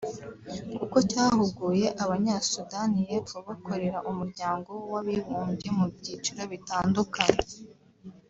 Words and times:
kuko 0.77 0.97
cyahuguye 1.09 1.87
Abanyasudani 2.03 2.99
y’Epfo 3.09 3.37
bakorera 3.47 3.99
umuryango 4.09 4.71
w’abibumbye 4.91 5.67
mu 5.77 5.85
byiciro 5.95 6.43
bitandukanye 6.51 7.45